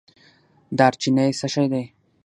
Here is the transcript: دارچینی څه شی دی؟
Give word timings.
دارچینی 0.77 1.29
څه 1.39 1.47
شی 1.53 1.65
دی؟ 1.71 1.83